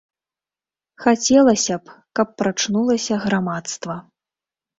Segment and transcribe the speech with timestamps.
[1.03, 3.99] Хацелася б, каб прачнулася грамадства.